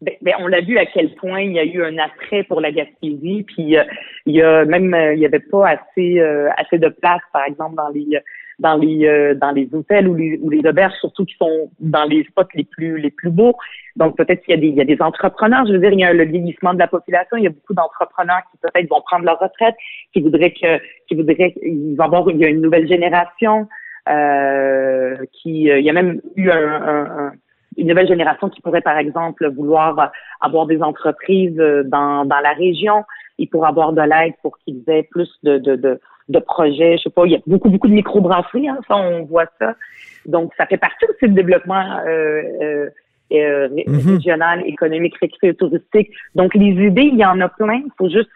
Ben, 0.02 0.14
ben, 0.22 0.34
on 0.40 0.48
l'a 0.48 0.62
vu 0.62 0.78
à 0.78 0.86
quel 0.86 1.14
point 1.16 1.42
il 1.42 1.52
y 1.52 1.60
a 1.60 1.66
eu 1.66 1.84
un 1.84 1.98
attrait 1.98 2.44
pour 2.44 2.62
la 2.62 2.72
Gaspésie, 2.72 3.44
puis 3.44 3.78
euh, 3.78 3.84
il 4.26 4.36
y 4.36 4.42
a 4.42 4.64
même 4.64 4.94
euh, 4.94 5.14
il 5.14 5.20
y 5.20 5.26
avait 5.26 5.40
pas 5.40 5.72
assez 5.72 6.20
euh, 6.20 6.50
assez 6.56 6.78
de 6.78 6.88
place, 6.88 7.22
par 7.34 7.44
exemple 7.46 7.76
dans 7.76 7.90
les 7.90 8.18
dans 8.60 8.78
les 8.78 9.36
dans 9.36 9.52
les 9.52 9.70
hôtels 9.74 10.08
ou 10.08 10.16
les, 10.16 10.40
ou 10.42 10.50
les 10.50 10.68
auberges, 10.68 10.94
surtout 11.00 11.26
qui 11.26 11.36
sont 11.36 11.70
dans 11.80 12.06
les 12.06 12.24
spots 12.26 12.44
les 12.56 12.66
plus 12.66 13.00
les 13.00 13.12
plus 13.12 13.30
beaux. 13.30 13.56
Donc 13.96 14.18
peut-être 14.18 14.44
qu'il 14.44 14.56
y 14.56 14.58
a 14.58 14.62
des 14.62 14.68
il 14.68 14.76
y 14.76 14.82
a 14.82 14.86
des 14.86 15.02
entrepreneurs, 15.02 15.66
je 15.66 15.74
veux 15.74 15.80
dire, 15.80 15.92
il 15.92 16.00
y 16.00 16.04
a 16.04 16.14
le 16.14 16.26
vieillissement 16.26 16.74
de 16.74 16.80
la 16.80 16.88
population, 16.88 17.38
il 17.38 17.44
y 17.44 17.48
a 17.48 17.52
beaucoup 17.52 17.74
d'entrepreneurs 17.74 18.42
qui 18.52 18.58
peut-être 18.58 18.90
vont 18.90 19.02
prendre 19.02 19.26
leur 19.26 19.40
retraite, 19.40 19.76
qui 20.14 20.22
voudraient 20.22 20.52
que 20.52 20.80
qui 21.08 21.16
voudraient 21.16 21.56
ils 21.64 21.96
vont 21.96 22.06
avoir 22.06 22.30
il 22.30 22.38
y 22.38 22.46
a 22.46 22.50
une 22.50 22.62
nouvelle 22.62 22.88
génération 22.88 23.68
qui 25.32 25.64
il 25.64 25.82
y 25.82 25.90
a 25.90 25.94
même 25.94 26.22
eu 26.36 26.50
un 26.50 27.34
une 27.80 27.88
nouvelle 27.88 28.08
génération 28.08 28.50
qui 28.50 28.62
pourrait, 28.62 28.82
par 28.82 28.98
exemple, 28.98 29.50
vouloir 29.52 30.12
avoir 30.42 30.66
des 30.68 30.82
entreprises 30.82 31.60
euh, 31.60 31.84
dans, 31.84 32.26
dans 32.26 32.40
la 32.40 32.52
région. 32.52 33.06
Ils 33.38 33.48
pourraient 33.48 33.70
avoir 33.70 33.94
de 33.94 34.02
l'aide 34.02 34.34
pour 34.42 34.58
qu'ils 34.60 34.84
aient 34.88 35.08
plus 35.10 35.32
de, 35.44 35.58
de, 35.58 35.76
de, 35.76 36.00
de, 36.30 36.40
projets. 36.40 36.98
Je 36.98 37.04
sais 37.04 37.10
pas, 37.10 37.26
il 37.26 37.32
y 37.32 37.36
a 37.36 37.40
beaucoup, 37.46 37.70
beaucoup 37.70 37.88
de 37.88 37.94
microbrasseries, 37.94 38.70
hein, 38.70 38.80
ça, 38.88 38.96
on 38.96 39.24
voit 39.26 39.48
ça. 39.60 39.76
Donc, 40.26 40.52
ça 40.58 40.66
fait 40.66 40.78
partie 40.78 41.06
aussi 41.06 41.28
du 41.28 41.34
développement 41.34 42.00
euh, 42.06 42.42
euh, 42.62 42.90
euh 43.32 43.70
mhm. 43.88 44.16
régional, 44.16 44.64
économique, 44.66 45.16
récréatif, 45.22 45.58
touristique. 45.58 46.12
Donc, 46.36 46.54
les 46.56 46.88
idées, 46.88 47.10
il 47.12 47.18
y 47.18 47.26
en 47.26 47.40
a 47.42 47.50
plein. 47.50 47.82
Il 47.86 47.92
faut 47.98 48.10
juste... 48.10 48.30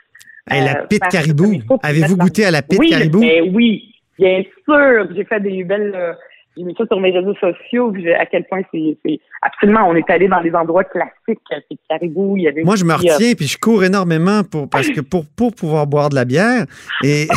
la 0.49 0.83
pite 0.85 1.07
caribou. 1.09 1.61
Avez-vous 1.81 2.17
goûté 2.17 2.45
à 2.45 2.51
la 2.51 2.61
pite 2.61 2.81
caribou? 2.89 3.21
Ben 3.21 3.51
oui, 3.53 3.95
bien 4.17 4.43
sûr. 4.65 5.07
J'ai 5.15 5.23
fait 5.25 5.39
des 5.39 5.63
belles 5.63 6.15
j'ai 6.55 6.63
mis 6.63 6.75
ça 6.75 6.85
sur 6.85 6.99
mes 6.99 7.11
réseaux 7.11 7.35
sociaux, 7.35 7.93
à 8.17 8.25
quel 8.25 8.45
point 8.45 8.61
c'est 8.71 9.19
absolument. 9.41 9.87
On 9.87 9.95
est 9.95 10.09
allé 10.09 10.27
dans 10.27 10.41
des 10.41 10.53
endroits 10.53 10.83
classiques, 10.83 11.39
c'est 11.49 11.77
Caribou, 11.89 12.37
il 12.37 12.43
y 12.43 12.47
avait. 12.47 12.63
Moi, 12.63 12.75
je 12.75 12.85
me 12.85 12.93
retiens, 12.93 13.33
puis 13.35 13.47
je 13.47 13.57
cours 13.57 13.83
énormément 13.83 14.43
pour 14.43 14.69
parce 14.69 14.89
que 14.89 15.01
pour 15.01 15.25
pour 15.35 15.53
pouvoir 15.55 15.87
boire 15.87 16.09
de 16.09 16.15
la 16.15 16.25
bière. 16.25 16.65
Et 17.03 17.27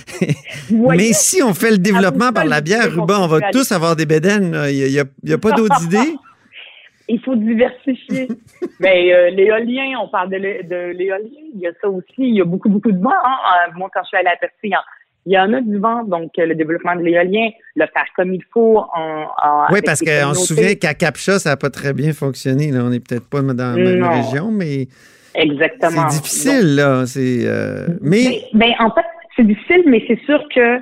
mais 0.70 1.12
si 1.12 1.42
on 1.42 1.52
fait 1.54 1.70
le 1.70 1.78
développement 1.78 2.32
par 2.32 2.46
la 2.46 2.60
bière, 2.60 2.90
Ruba, 2.90 3.20
on 3.20 3.26
va 3.26 3.50
tous 3.50 3.70
avoir 3.72 3.96
des 3.96 4.06
bédaines. 4.06 4.56
Il 4.70 4.90
n'y 4.90 4.98
a, 4.98 5.04
y 5.24 5.32
a, 5.32 5.38
pas 5.38 5.52
d'autres 5.52 5.84
idées? 5.84 6.14
Il 7.08 7.20
faut 7.20 7.34
diversifier. 7.34 8.28
Mais 8.80 9.12
euh, 9.14 9.30
l'éolien, 9.30 9.98
on 10.02 10.08
parle 10.08 10.30
de 10.30 10.36
l'éolien, 10.36 11.42
il 11.54 11.60
y 11.60 11.66
a 11.66 11.72
ça 11.80 11.88
aussi. 11.88 12.12
Il 12.18 12.36
y 12.36 12.40
a 12.42 12.44
beaucoup, 12.44 12.68
beaucoup 12.68 12.92
de 12.92 13.00
vent. 13.00 13.10
Hein. 13.10 13.70
Moi, 13.76 13.88
quand 13.92 14.02
je 14.02 14.08
suis 14.08 14.16
allée 14.18 14.28
à 14.28 14.36
Percy, 14.36 14.74
il 15.28 15.32
y 15.34 15.38
en 15.38 15.52
a 15.52 15.60
du 15.60 15.76
vent, 15.76 16.04
donc 16.04 16.30
euh, 16.38 16.46
le 16.46 16.54
développement 16.54 16.96
de 16.96 17.02
l'éolien, 17.02 17.50
le 17.76 17.84
faire 17.92 18.06
comme 18.16 18.32
il 18.32 18.42
faut. 18.50 18.78
En, 18.78 19.66
oui, 19.70 19.80
parce 19.84 20.00
qu'on 20.00 20.32
se 20.32 20.54
souvient 20.54 20.74
qu'à 20.74 20.94
Capcha, 20.94 21.38
ça 21.38 21.50
n'a 21.50 21.56
pas 21.58 21.68
très 21.68 21.92
bien 21.92 22.14
fonctionné. 22.14 22.70
On 22.72 22.88
n'est 22.88 23.00
peut-être 23.00 23.28
pas 23.28 23.42
dans 23.42 23.76
la 23.76 23.84
même 23.84 24.04
région, 24.04 24.50
mais 24.50 24.88
Exactement. 25.34 26.08
c'est 26.08 26.22
difficile, 26.22 26.76
là. 26.76 27.04
C'est, 27.04 27.40
euh, 27.44 27.88
mais... 28.00 28.42
Ben, 28.54 28.72
en 28.78 28.90
fait, 28.90 29.04
c'est 29.36 29.46
difficile, 29.46 29.82
mais 29.86 30.02
c'est 30.08 30.18
sûr 30.24 30.42
que 30.54 30.80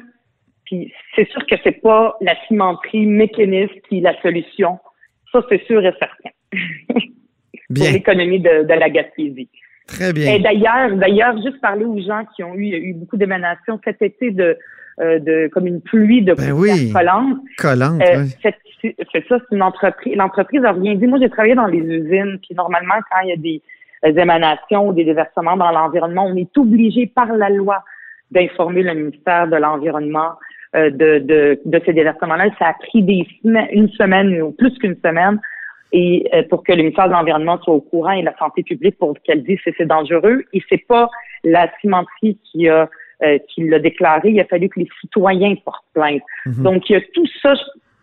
puis 0.64 0.92
c'est 1.14 1.28
sûr 1.30 1.44
que 1.46 1.56
c'est 1.64 1.80
pas 1.80 2.16
la 2.20 2.34
cimenterie 2.46 3.06
mécaniste 3.06 3.74
qui 3.88 3.98
est 3.98 4.00
la 4.00 4.20
solution. 4.22 4.78
Ça, 5.32 5.40
c'est 5.48 5.64
sûr 5.66 5.84
et 5.84 5.92
certain. 5.98 6.30
Bien. 7.68 7.84
Pour 7.84 7.92
l'économie 7.92 8.40
de, 8.40 8.62
de 8.62 8.74
la 8.74 8.90
Gaspésie. 8.90 9.48
Très 9.86 10.12
bien. 10.12 10.34
Et 10.34 10.40
d'ailleurs, 10.40 10.96
d'ailleurs, 10.96 11.36
juste 11.42 11.60
parler 11.60 11.84
aux 11.84 12.00
gens 12.00 12.24
qui 12.34 12.42
ont 12.42 12.54
eu, 12.54 12.74
eu 12.74 12.94
beaucoup 12.94 13.16
d'émanations 13.16 13.80
cet 13.84 14.02
été 14.02 14.30
de, 14.30 14.56
euh, 15.00 15.18
de 15.18 15.48
comme 15.52 15.66
une 15.66 15.80
pluie 15.80 16.22
de 16.22 16.34
ben 16.34 16.52
oui. 16.52 16.90
collante. 16.92 17.38
Collante, 17.58 18.02
euh, 18.02 18.24
C'est 18.42 19.28
ça, 19.28 19.38
c'est 19.38 19.54
une 19.54 19.62
entreprise. 19.62 20.16
L'entreprise 20.16 20.64
a 20.64 20.72
rien 20.72 20.94
dit. 20.94 21.06
Moi, 21.06 21.18
j'ai 21.20 21.30
travaillé 21.30 21.54
dans 21.54 21.66
les 21.66 21.78
usines, 21.78 22.38
puis 22.42 22.54
normalement, 22.56 22.94
quand 23.10 23.20
il 23.22 23.28
y 23.28 23.32
a 23.32 23.36
des, 23.36 23.62
des 24.02 24.20
émanations 24.20 24.88
ou 24.88 24.92
des 24.92 25.04
déversements 25.04 25.56
dans 25.56 25.70
l'environnement, 25.70 26.26
on 26.26 26.36
est 26.36 26.56
obligé 26.58 27.06
par 27.06 27.32
la 27.32 27.50
loi 27.50 27.84
d'informer 28.32 28.82
le 28.82 28.94
ministère 28.94 29.46
de 29.46 29.56
l'Environnement 29.56 30.32
euh, 30.74 30.90
de, 30.90 31.20
de, 31.20 31.60
de 31.64 31.80
ces 31.86 31.92
déversements-là. 31.92 32.48
Ça 32.58 32.68
a 32.68 32.74
pris 32.74 33.02
des 33.02 33.26
semaines, 33.42 33.68
une 33.72 33.88
semaine 33.90 34.42
ou 34.42 34.50
plus 34.50 34.76
qu'une 34.78 34.96
semaine 34.96 35.40
et 35.92 36.28
euh, 36.34 36.42
pour 36.48 36.64
que 36.64 36.72
le 36.72 36.78
ministère 36.78 37.06
de 37.06 37.12
l'Environnement 37.12 37.58
soit 37.62 37.74
au 37.74 37.80
courant 37.80 38.10
et 38.10 38.22
la 38.22 38.36
santé 38.38 38.62
publique 38.62 38.98
pour 38.98 39.14
qu'elle 39.24 39.42
dise 39.44 39.58
que 39.64 39.70
c'est 39.76 39.86
dangereux. 39.86 40.44
Et 40.52 40.62
c'est 40.68 40.84
pas 40.86 41.08
la 41.44 41.70
cimenterie 41.80 42.38
qui 42.44 42.68
a 42.68 42.88
euh, 43.22 43.38
qui 43.48 43.66
l'a 43.66 43.78
déclaré. 43.78 44.30
Il 44.30 44.40
a 44.40 44.44
fallu 44.44 44.68
que 44.68 44.80
les 44.80 44.88
citoyens 45.00 45.54
portent 45.64 45.86
plainte. 45.94 46.22
Mhm. 46.44 46.62
Donc 46.62 46.90
il 46.90 46.94
y 46.94 46.96
a 46.96 47.00
tout 47.14 47.26
ça, 47.40 47.54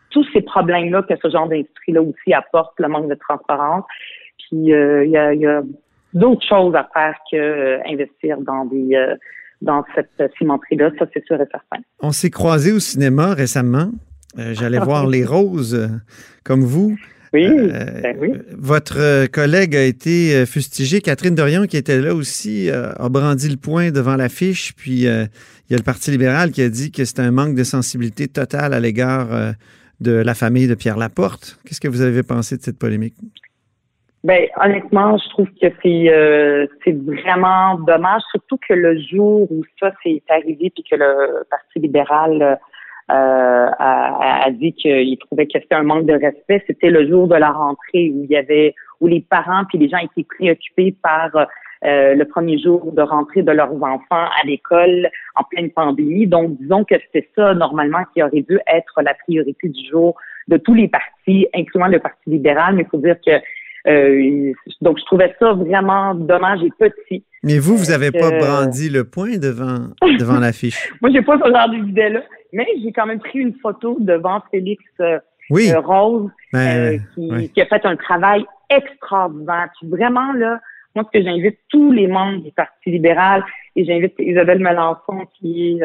tous 0.10 0.26
ces 0.34 0.42
problèmes-là 0.42 1.04
que 1.04 1.14
ce 1.22 1.30
genre 1.30 1.48
d'industrie-là 1.48 2.02
aussi 2.02 2.34
apporte, 2.34 2.74
le 2.80 2.88
manque 2.88 3.10
de 3.10 3.16
transparence. 3.16 3.86
Puis 4.40 4.74
euh, 4.74 5.06
il 5.06 5.12
y 5.12 5.18
a, 5.18 5.34
y 5.34 5.46
a 5.46 5.62
d'autres 6.14 6.46
choses 6.48 6.74
à 6.76 6.90
faire 6.94 7.16
que 7.32 7.80
investir 7.88 8.38
dans 8.40 8.66
des 8.66 8.98
dans 9.62 9.86
cette 9.96 10.34
cimenterie-là, 10.38 10.92
ça 11.00 11.06
c'est 11.14 11.24
sûr 11.26 11.36
et 11.40 11.48
certain. 11.50 11.84
On 12.02 12.12
s'est 12.12 12.30
croisés 12.30 12.74
au 12.74 12.80
cinéma 12.80 13.34
récemment. 13.34 13.92
J'allais 14.36 14.80
voir 14.80 15.06
Les 15.08 15.24
Roses, 15.24 15.90
comme 16.44 16.62
vous. 16.62 16.98
Oui, 17.34 17.48
euh, 17.48 18.02
ben 18.04 18.16
oui. 18.20 18.34
Votre 18.52 19.28
collègue 19.28 19.76
a 19.76 19.84
été 19.84 20.46
fustigé. 20.46 21.02
Catherine 21.02 21.34
Dorion, 21.34 21.66
qui 21.66 21.78
était 21.78 22.00
là 22.00 22.14
aussi, 22.14 22.70
euh, 22.70 22.92
a 23.00 23.10
brandi 23.10 23.50
le 23.50 23.58
poing 23.58 23.90
devant 23.90 24.16
l'affiche. 24.16 24.74
Puis 24.76 25.08
euh, 25.08 25.26
il 25.68 25.74
y 25.74 25.76
a 25.76 25.78
le 25.78 25.84
Parti 25.84 26.12
libéral 26.12 26.52
qui 26.52 26.62
a 26.62 26.70
dit 26.70 26.92
que 26.92 27.06
c'est 27.06 27.20
un 27.20 27.32
manque 27.32 27.56
de 27.56 27.64
sensibilité 27.64 28.28
totale 28.28 28.74
à 28.74 28.80
l'égard 28.80 29.30
de 30.00 30.12
la 30.12 30.36
famille 30.36 30.68
de 30.68 30.76
Pierre 30.76 30.98
Laporte. 30.98 31.58
Qu'est-ce 31.66 31.82
que 31.82 31.88
vous 31.88 32.02
avez 32.02 32.22
pensé 32.22 32.58
de 32.58 32.62
cette 32.62 32.78
polémique? 32.78 33.16
Ben, 34.24 34.46
honnêtement, 34.64 35.18
je 35.18 35.30
trouve 35.30 35.48
que 35.60 35.68
c'est 35.82 36.70
c'est 36.84 36.96
vraiment 36.96 37.80
dommage, 37.80 38.22
surtout 38.32 38.58
que 38.68 38.74
le 38.74 38.98
jour 39.12 39.52
où 39.52 39.64
ça 39.80 39.92
s'est 40.04 40.22
arrivé, 40.30 40.72
puis 40.74 40.84
que 40.90 40.96
le 40.96 41.44
Parti 41.50 41.80
libéral 41.80 42.60
euh, 43.12 43.68
a, 43.80 44.46
a, 44.46 44.52
dit 44.52 44.74
qu'il 44.74 45.18
trouvait 45.18 45.46
que 45.46 45.60
c'était 45.60 45.76
un 45.76 45.84
manque 45.84 46.06
de 46.06 46.14
respect. 46.14 46.64
C'était 46.68 46.90
le 46.90 47.08
jour 47.08 47.28
de 47.28 47.36
la 47.36 47.52
rentrée 47.52 48.12
où 48.14 48.24
il 48.24 48.30
y 48.30 48.38
avait 48.38 48.74
où 49.02 49.08
les 49.08 49.22
parents 49.22 49.64
puis 49.68 49.78
les 49.78 49.90
gens 49.90 49.98
étaient 49.98 50.26
préoccupés 50.38 50.96
par 51.04 51.30
euh, 51.86 52.16
le 52.16 52.26
premier 52.26 52.58
jour 52.60 52.94
de 52.94 53.02
rentrée 53.02 53.44
de 53.44 53.52
leurs 53.52 53.74
enfants 53.74 54.06
à 54.12 54.46
l'école 54.46 55.10
en 55.36 55.44
pleine 55.44 55.70
pandémie. 55.70 56.28
Donc, 56.28 56.58
disons 56.58 56.86
que 56.86 56.96
c'est 57.12 57.28
ça, 57.36 57.54
normalement, 57.54 58.04
qui 58.14 58.24
aurait 58.24 58.42
dû 58.42 58.58
être 58.68 59.02
la 59.02 59.14
priorité 59.14 59.68
du 59.68 59.90
jour 59.90 60.16
de 60.48 60.56
tous 60.56 60.74
les 60.74 60.88
partis, 60.88 61.48
incluant 61.54 61.88
le 61.88 62.00
Parti 62.00 62.30
libéral. 62.30 62.76
Mais 62.76 62.84
il 62.84 62.90
faut 62.90 63.00
dire 63.00 63.18
que 63.26 63.32
euh, 63.86 64.54
donc, 64.80 64.98
je 64.98 65.04
trouvais 65.04 65.36
ça 65.40 65.52
vraiment 65.52 66.16
dommage 66.16 66.62
et 66.64 66.70
petit. 66.80 67.26
Mais 67.44 67.60
vous, 67.60 67.76
vous 67.76 67.92
n'avez 67.92 68.12
pas 68.12 68.32
brandi 68.32 68.90
le 68.90 69.04
point 69.04 69.38
devant, 69.38 69.90
devant 70.02 70.40
l'affiche. 70.40 70.90
Moi, 71.02 71.12
j'ai 71.14 71.22
pas 71.22 71.38
ce 71.38 71.52
genre 71.52 71.70
d'idée-là. 71.70 72.22
Mais 72.54 72.66
j'ai 72.82 72.92
quand 72.92 73.06
même 73.06 73.20
pris 73.20 73.40
une 73.40 73.56
photo 73.56 73.98
devant 74.00 74.42
Félix 74.52 74.84
euh, 75.02 75.20
euh, 75.52 75.80
Rose, 75.80 76.32
ben, 76.54 77.00
qui, 77.16 77.62
a 77.62 77.66
fait 77.66 77.86
un 77.86 77.96
travail 77.96 78.46
extraordinaire. 78.70 79.70
vraiment, 79.84 80.32
là, 80.34 80.62
moi, 80.96 81.06
ce 81.12 81.20
que 81.20 81.26
j'invite 81.26 81.60
tous 81.70 81.92
les 81.92 82.08
membres 82.08 82.44
du 82.44 82.52
Parti 82.52 82.92
libéral, 82.92 83.44
et 83.76 83.84
j'invite 83.84 84.14
Isabelle 84.20 84.60
Melançon, 84.60 85.26
qui 85.40 85.80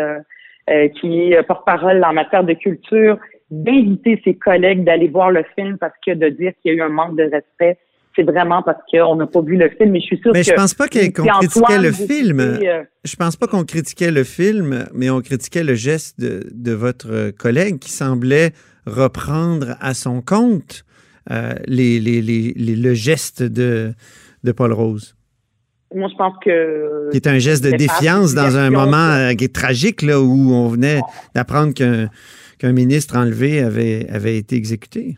est, 0.69 0.91
qui 1.01 1.33
est 1.33 1.43
porte-parole 1.45 2.05
en 2.05 2.13
matière 2.13 2.45
de 2.45 2.53
culture, 2.53 3.19
d'inviter 3.51 4.21
ses 4.25 4.35
collègues 4.35 4.85
d'aller 4.85 5.09
voir 5.09 5.31
le 5.31 5.45
film 5.57 5.79
parce 5.79 5.95
que 6.05 6.13
de 6.13 6.29
dire 6.29 6.53
qu'il 6.61 6.73
y 6.73 6.75
a 6.75 6.79
eu 6.79 6.83
un 6.83 6.91
manque 6.91 7.17
de 7.17 7.25
respect, 7.25 7.79
c'est 8.19 8.25
vraiment 8.25 8.63
parce 8.63 8.81
qu'on 8.91 9.17
n'a 9.17 9.27
pas 9.27 9.41
vu 9.43 9.57
le 9.57 9.69
film, 9.69 9.93
mais 9.93 10.01
je 10.01 10.07
suis 10.07 10.19
sûre 10.19 10.33
mais 10.35 10.43
je 10.43 10.53
pense 10.53 10.75
pas 10.75 10.89
qu'on 10.89 11.39
critiquait 11.39 11.79
le 11.79 11.93
film. 11.93 12.41
Euh, 12.41 12.83
je 13.05 13.17
pense 13.17 13.37
pas 13.37 13.47
qu'on 13.47 13.65
critiquait 13.65 14.11
le 14.11 14.25
film, 14.25 14.87
mais 14.93 15.09
on 15.09 15.21
critiquait 15.21 15.63
le 15.63 15.75
geste 15.75 16.21
de, 16.21 16.73
votre 16.73 17.31
collègue 17.31 17.79
qui 17.79 17.91
semblait 17.91 18.53
reprendre 18.87 19.77
à 19.81 19.95
son 19.95 20.21
compte 20.21 20.85
euh, 21.31 21.55
les, 21.67 22.01
le 22.01 22.95
geste 22.95 23.43
de, 23.43 23.95
de 24.43 24.53
Paul 24.53 24.73
Rose. 24.73 25.15
Moi, 25.95 26.09
je 26.11 26.17
pense 26.17 26.35
que. 26.45 27.11
Qui 27.11 27.17
est 27.17 27.27
un 27.27 27.39
geste 27.39 27.65
de 27.65 27.71
défiance 27.71 28.35
dans 28.35 28.57
un 28.57 28.71
moment 28.71 28.97
euh, 28.97 29.33
tragique 29.53 30.03
là, 30.03 30.21
où 30.21 30.53
on 30.53 30.69
venait 30.69 31.01
d'apprendre 31.35 31.73
qu'un 31.73 32.73
ministre 32.73 33.17
enlevé 33.17 33.61
avait, 33.61 34.09
avait 34.11 34.37
été 34.37 34.57
exécuté. 34.57 35.17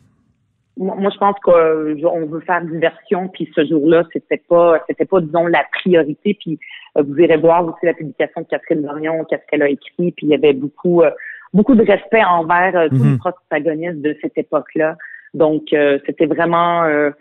Moi, 0.80 1.10
je 1.12 1.18
pense 1.18 1.36
qu'on 1.44 2.26
veut 2.26 2.40
faire 2.40 2.62
diversion, 2.62 3.28
puis 3.28 3.50
ce 3.54 3.64
jour-là, 3.66 4.04
c'était 4.12 4.42
pas, 4.48 4.82
c'était 4.88 5.04
pas, 5.04 5.20
disons, 5.20 5.46
la 5.46 5.64
priorité. 5.72 6.36
Puis 6.40 6.58
vous 6.96 7.18
irez 7.18 7.36
voir 7.36 7.66
aussi 7.66 7.84
la 7.84 7.92
publication 7.92 8.40
de 8.40 8.46
Catherine 8.46 8.80
Marion, 8.80 9.24
qu'est-ce 9.24 9.46
qu'elle 9.48 9.62
a 9.62 9.68
écrit, 9.68 10.12
puis 10.12 10.26
il 10.26 10.28
y 10.30 10.34
avait 10.34 10.54
beaucoup, 10.54 11.02
beaucoup 11.52 11.74
de 11.74 11.84
respect 11.84 12.24
envers 12.24 12.88
tous 12.88 12.96
les 12.96 13.10
mhm. 13.10 13.18
protagonistes 13.18 14.00
de 14.00 14.16
cette 14.22 14.38
époque-là. 14.38 14.96
Donc, 15.34 15.64
c'était 16.06 16.26
vraiment 16.26 17.12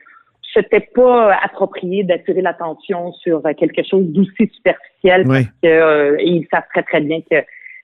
c'était 0.54 0.80
pas 0.80 1.34
approprié 1.44 2.04
d'attirer 2.04 2.42
l'attention 2.42 3.14
sur 3.14 3.42
quelque 3.58 3.84
chose 3.84 4.06
d'aussi 4.08 4.50
superficiel 4.54 5.26
parce 5.28 5.46
que 5.62 5.68
euh, 5.68 6.18
ils 6.22 6.48
savent 6.52 6.64
très 6.74 6.84
très 6.84 7.02
bien 7.02 7.20
que, 7.22 7.36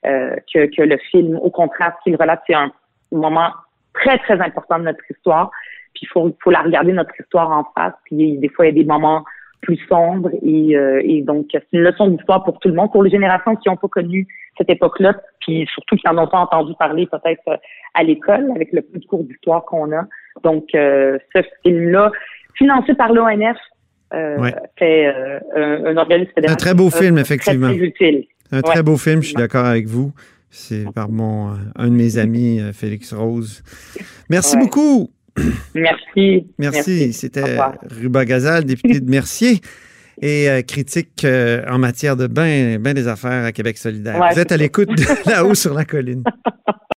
euh, 0.06 0.36
que, 0.52 0.66
que 0.66 0.82
le 0.82 0.98
film, 1.10 1.38
au 1.40 1.50
contraire, 1.50 1.92
ce 1.98 2.04
qu'il 2.04 2.16
relate, 2.16 2.42
c'est 2.46 2.54
un 2.54 2.72
moment 3.12 3.50
très 4.00 4.18
très 4.18 4.40
important 4.40 4.78
de 4.78 4.84
notre 4.84 5.02
histoire. 5.10 5.50
Puis 5.94 6.02
il 6.04 6.08
faut, 6.08 6.36
faut 6.42 6.50
la 6.50 6.62
regarder 6.62 6.92
notre 6.92 7.12
histoire 7.18 7.50
en 7.50 7.64
face. 7.74 7.94
Puis 8.04 8.38
des 8.38 8.48
fois 8.48 8.66
il 8.66 8.76
y 8.76 8.80
a 8.80 8.82
des 8.82 8.88
moments 8.88 9.24
plus 9.62 9.78
sombres 9.88 10.30
et, 10.42 10.76
euh, 10.76 11.00
et 11.02 11.22
donc 11.22 11.46
c'est 11.50 11.64
une 11.72 11.80
leçon 11.80 12.08
d'histoire 12.08 12.44
pour 12.44 12.58
tout 12.60 12.68
le 12.68 12.74
monde, 12.74 12.92
pour 12.92 13.02
les 13.02 13.10
générations 13.10 13.56
qui 13.56 13.68
n'ont 13.68 13.76
pas 13.76 13.88
connu 13.88 14.26
cette 14.58 14.70
époque-là, 14.70 15.14
puis 15.40 15.66
surtout 15.72 15.96
qui 15.96 16.06
n'en 16.06 16.22
ont 16.22 16.28
pas 16.28 16.38
entendu 16.38 16.72
parler 16.78 17.06
peut-être 17.06 17.60
à 17.94 18.02
l'école 18.02 18.50
avec 18.54 18.72
le 18.72 18.82
peu 18.82 18.98
de 18.98 19.04
cours 19.06 19.24
d'histoire 19.24 19.64
qu'on 19.64 19.92
a. 19.92 20.04
Donc 20.44 20.68
ce 20.72 21.42
film-là, 21.62 22.12
financé 22.54 22.94
par 22.94 23.12
l'ONF, 23.12 23.56
euh, 24.14 24.50
fait 24.78 25.06
euh, 25.08 25.40
un, 25.84 25.96
organisme 25.96 26.30
fédéral. 26.34 26.54
Un 26.54 26.56
très 26.56 26.74
beau 26.74 26.90
film, 26.90 27.18
effectivement. 27.18 27.66
Très, 27.68 27.76
utile. 27.76 28.24
Un 28.52 28.62
très 28.62 28.82
beau 28.82 28.96
film, 28.96 29.20
je 29.20 29.28
suis 29.28 29.34
d'accord 29.34 29.64
avec 29.64 29.86
vous. 29.86 30.12
C'est 30.50 30.84
par 30.94 31.10
mon, 31.10 31.50
euh, 31.50 31.56
un 31.76 31.88
de 31.88 31.94
mes 31.94 32.18
amis, 32.18 32.60
Félix 32.72 33.12
Rose. 33.12 33.62
Merci 34.30 34.56
beaucoup. 34.56 35.10
Merci. 35.74 36.46
Merci. 36.58 37.12
C'était 37.12 37.58
Ruba 37.90 38.24
Gazal, 38.24 38.64
député 38.64 39.00
de 39.00 39.10
Mercier 39.10 39.60
et 40.22 40.48
critique 40.66 41.26
en 41.68 41.78
matière 41.78 42.16
de 42.16 42.26
bain, 42.26 42.78
bain 42.78 42.94
des 42.94 43.06
affaires 43.06 43.44
à 43.44 43.52
Québec 43.52 43.76
solidaire. 43.76 44.18
Vous 44.32 44.40
êtes 44.40 44.50
à 44.50 44.56
l'écoute 44.56 44.88
de 44.88 45.04
là-haut 45.30 45.54
sur 45.54 45.74
la 45.74 45.84
colline. 45.84 46.24